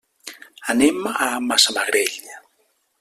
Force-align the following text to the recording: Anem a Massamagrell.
Anem 0.73 1.05
a 1.25 1.27
Massamagrell. 1.51 2.17